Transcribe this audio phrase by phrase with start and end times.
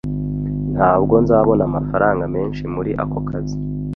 [0.73, 3.57] Ntabwo nzabona amafaranga menshi muri ako kazi.